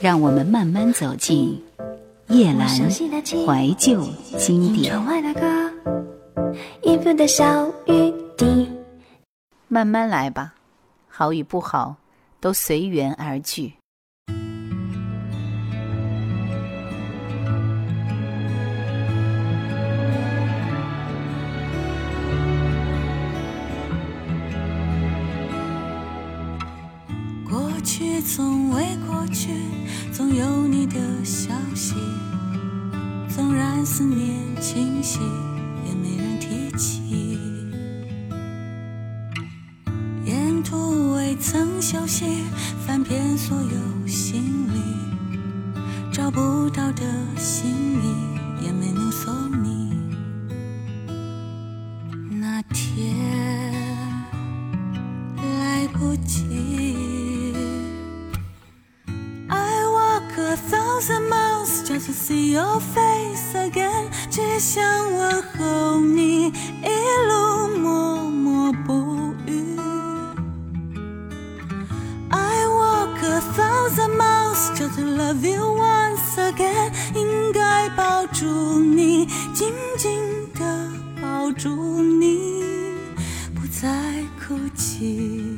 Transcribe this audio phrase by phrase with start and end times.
[0.00, 1.60] 让我们慢慢走进
[2.28, 4.00] 夜阑怀旧
[4.38, 4.94] 经典。
[9.66, 10.54] 慢慢来吧，
[11.08, 11.96] 好与不好
[12.40, 13.74] 都随缘而聚。
[27.50, 29.67] 过去从未过去，总
[30.38, 31.96] 有你的消息。
[33.28, 35.18] 纵然思念清晰，
[35.84, 37.36] 也没人提起。
[40.24, 42.44] 沿途未曾休息，
[42.86, 44.40] 翻遍所有行
[44.72, 44.78] 李，
[46.12, 47.02] 找不到的
[47.36, 47.87] 心
[74.98, 80.18] to love you once again，应该抱住你，紧紧
[80.54, 80.90] 地
[81.22, 82.64] 抱住你，
[83.54, 83.88] 不再
[84.44, 85.57] 哭泣。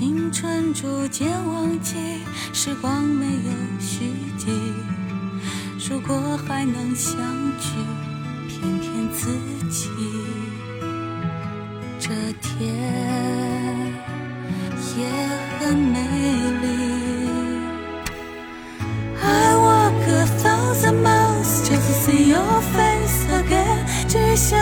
[0.00, 1.94] 青春逐渐忘记，
[2.54, 4.06] 时光没有续
[4.38, 4.46] 集。
[5.90, 7.18] 如果还能相
[7.58, 7.68] 聚，
[8.48, 9.28] 骗骗自
[9.68, 9.90] 己，
[11.98, 12.08] 这
[12.40, 12.74] 天
[14.96, 15.06] 也
[15.58, 16.00] 很美
[16.62, 16.66] 丽。
[19.22, 23.10] I walk a thousand miles just to see your face.
[23.30, 24.58] again，只想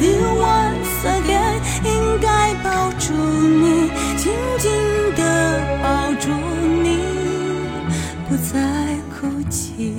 [0.00, 4.70] just to love you once again，应该抱住你，紧紧
[5.16, 6.30] 地抱住
[6.82, 6.98] 你，
[8.28, 8.60] 不再
[9.10, 9.94] 哭泣。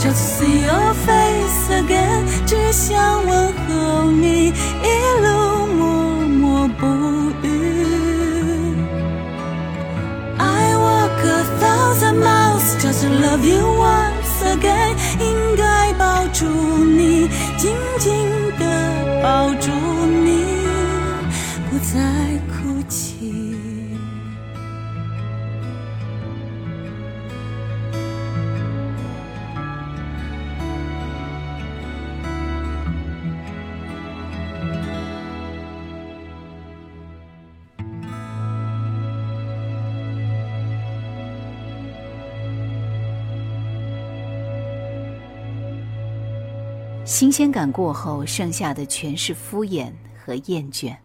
[0.00, 0.83] just to see you
[13.00, 17.28] to love you once again，应该抱住你，
[17.58, 18.12] 紧紧
[18.58, 19.70] 地抱住
[20.06, 20.44] 你，
[21.70, 22.00] 不再
[47.14, 49.86] 新鲜感过后，剩下的全是敷衍
[50.18, 50.96] 和厌倦。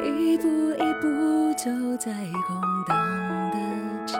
[0.00, 1.68] 一步一步走
[1.98, 2.12] 在
[2.46, 2.54] 空
[2.86, 2.96] 荡
[3.50, 3.58] 的
[4.06, 4.16] 街，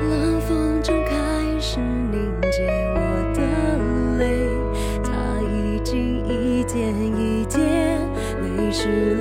[0.00, 2.98] 冷风中开始凝结我
[3.34, 3.42] 的
[4.16, 4.48] 泪，
[5.04, 8.00] 它已经一点一点
[8.40, 9.15] 泪湿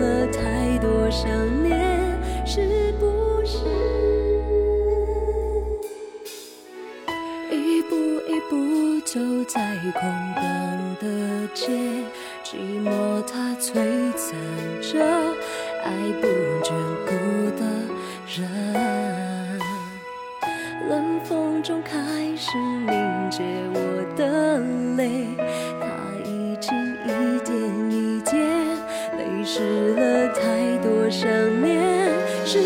[11.66, 11.72] 些，
[12.44, 13.74] 寂寞它摧
[14.14, 14.38] 残
[14.84, 15.04] 着
[15.84, 15.90] 爱
[16.22, 16.28] 不
[16.64, 16.70] 眷
[17.08, 17.10] 顾
[17.58, 17.66] 的
[18.38, 19.60] 人，
[20.88, 21.98] 冷风中开
[22.38, 23.80] 始凝结我
[24.16, 24.60] 的
[24.96, 25.26] 泪，
[25.82, 25.84] 它
[26.30, 26.72] 已经
[27.04, 27.10] 一
[27.44, 27.52] 点
[27.90, 28.36] 一点
[29.18, 31.28] 泪湿了太多想
[31.64, 32.14] 念。
[32.46, 32.60] 是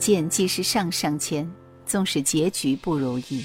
[0.00, 1.48] 见既是上上签，
[1.84, 3.44] 纵使结局不如意。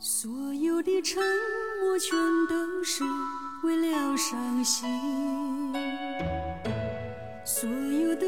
[0.00, 1.22] 所有的沉
[1.82, 2.18] 默，全
[2.48, 3.04] 都是
[3.64, 5.47] 为了伤心。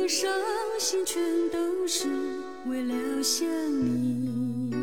[0.00, 0.30] 的伤
[0.78, 2.08] 心全都是
[2.64, 3.46] 为了想
[3.84, 4.74] 你，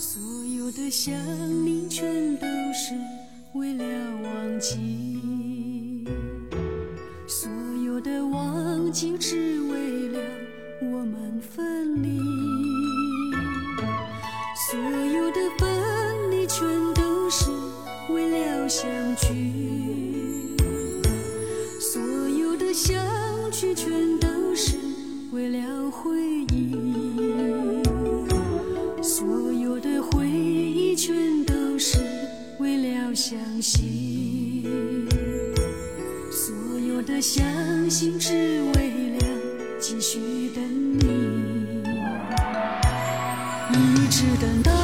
[0.00, 1.14] 所有的想
[1.64, 2.92] 你全都是
[3.54, 3.84] 为了
[4.24, 6.04] 忘记，
[7.28, 7.48] 所
[7.86, 9.61] 有的忘记只。
[37.22, 38.32] 相信只
[38.74, 39.26] 为了
[39.78, 41.06] 继续等你。
[43.72, 44.81] 一直等到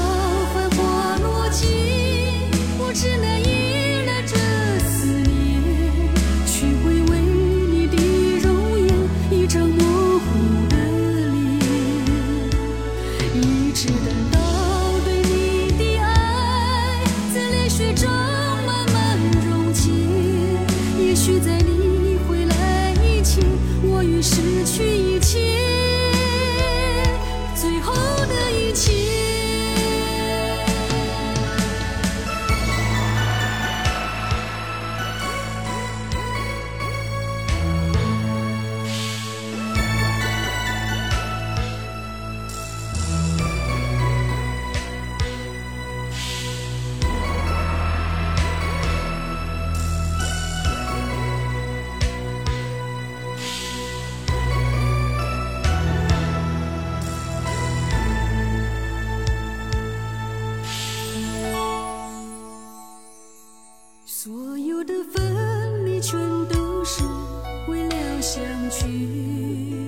[68.39, 69.88] 相聚。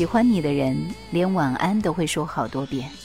[0.00, 0.74] 喜欢你的人
[1.10, 2.99] 连晚安都会说好多遍。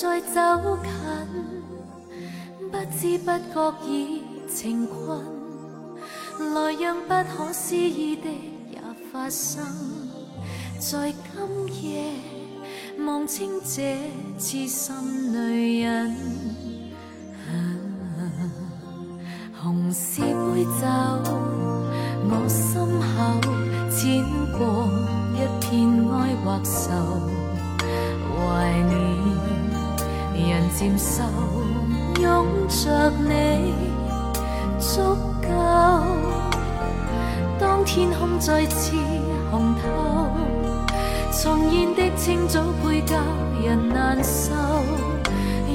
[0.00, 0.90] 再走近，
[2.70, 5.18] 不知不觉已情困，
[6.54, 8.30] 来让不可思议的
[8.70, 9.60] 也发生。
[10.78, 12.12] 在今夜
[13.04, 13.98] 望清这
[14.38, 16.14] 痴心女人，
[19.60, 20.86] 红是杯酒，
[22.30, 23.40] 我心口
[23.90, 24.22] 剪
[24.56, 24.88] 过
[25.34, 25.68] 一片
[26.12, 26.86] 哀或愁，
[28.30, 29.17] 怀念。
[30.78, 31.24] 渐瘦。
[32.20, 33.74] 拥着你
[34.78, 35.00] 足
[35.42, 35.48] 够，
[37.58, 38.96] 当天空再次
[39.50, 39.80] 红透，
[41.32, 43.16] 重现的清早配教
[43.60, 44.52] 人难受，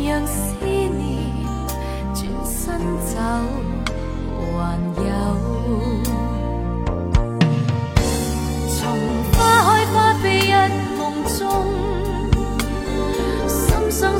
[0.07, 0.89] 让思念
[2.13, 3.19] 转身走，
[4.55, 5.03] 还有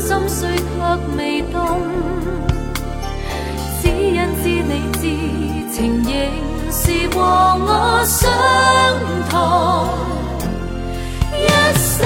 [0.06, 0.64] 心碎却
[1.18, 1.80] 未动，
[3.82, 4.22] 只因。
[4.44, 5.04] 知你知
[5.72, 6.12] 情仍
[6.70, 8.30] 是和我相
[9.30, 9.34] 同，
[11.32, 11.48] 一
[11.80, 12.04] 首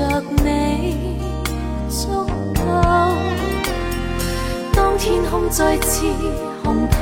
[0.00, 1.18] 着你
[1.90, 2.08] 足
[2.54, 2.62] 够，
[4.72, 6.06] 当天空再次
[6.64, 6.96] 红透，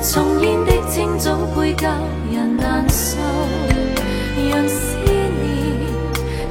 [0.00, 1.86] 重烟的清早会教
[2.32, 3.18] 人难受，
[4.50, 5.12] 让思念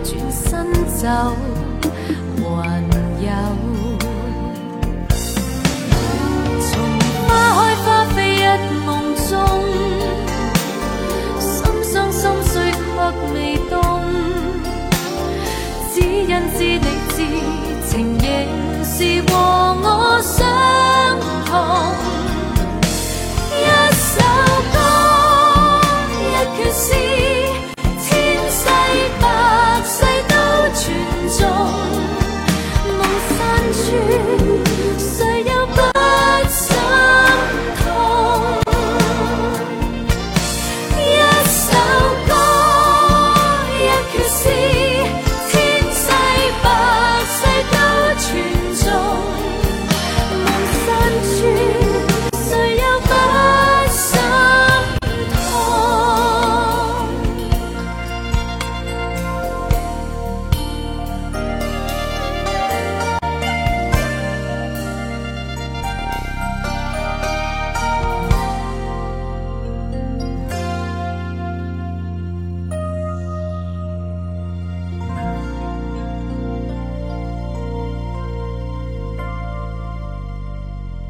[0.04, 1.34] 转身走。
[18.30, 19.36] 仍是和
[19.82, 20.46] 我相
[21.50, 21.56] 同，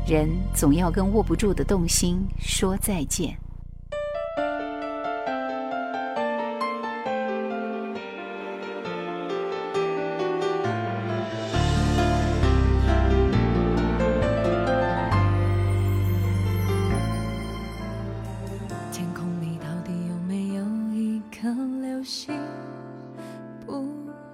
[0.09, 3.37] 人总要跟握不住的动心说再见。
[18.91, 22.35] 天空里到底有没有一颗流星
[23.63, 23.87] 不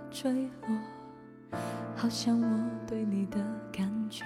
[0.10, 0.32] 坠
[0.70, 1.60] 落？
[1.98, 2.48] 好像我
[2.88, 3.38] 对你的
[3.74, 4.24] 感觉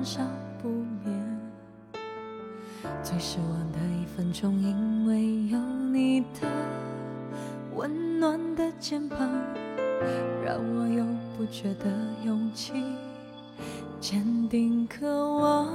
[0.00, 0.22] 燃烧
[0.62, 0.68] 不
[1.04, 1.38] 眠。
[3.02, 5.58] 最失望的一分钟，因为有
[5.92, 6.48] 你的
[7.74, 9.18] 温暖的肩膀，
[10.42, 11.04] 让我有
[11.36, 11.84] 不觉的
[12.24, 12.82] 勇气，
[14.00, 15.68] 坚定渴望。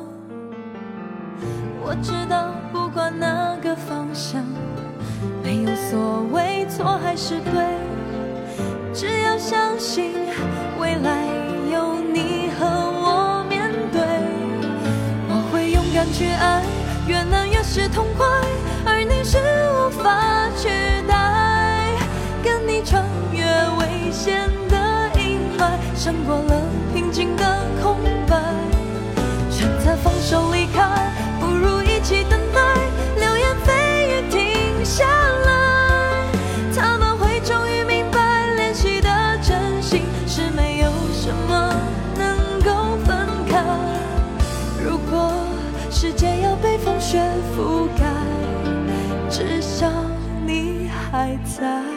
[1.84, 4.44] 我知道，不管哪个方向，
[5.44, 7.78] 没有所谓错还是对，
[26.06, 26.62] 撑过了
[26.94, 27.44] 平静的
[27.82, 28.38] 空白，
[29.50, 32.62] 选择放手离开，不如一起等待。
[33.18, 33.72] 流言蜚
[34.06, 35.04] 语停下
[35.48, 36.28] 来，
[36.76, 39.10] 他们会终于明白，练习的
[39.42, 41.74] 真心是没有什么
[42.16, 43.64] 能够分开。
[44.88, 45.34] 如果
[45.90, 47.20] 世界要被风雪
[47.58, 48.06] 覆盖，
[49.28, 49.90] 至少
[50.46, 51.95] 你还在。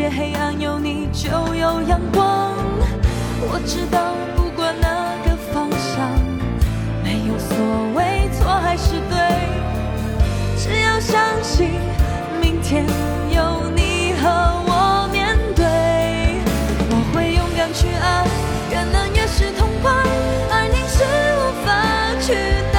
[0.00, 2.54] 夜黑暗有你就有阳光
[3.42, 6.10] 我知道不管哪个方向
[7.04, 7.58] 没有所
[7.94, 9.20] 谓错还是对。
[10.56, 11.72] 只要相信
[12.40, 12.86] 明天
[13.28, 14.28] 有你和
[14.68, 15.66] 我面对
[16.88, 18.24] 我会勇敢去爱
[18.70, 19.92] 越难越是痛快
[20.50, 21.04] 而你是
[21.36, 21.68] 无法
[22.22, 22.69] 去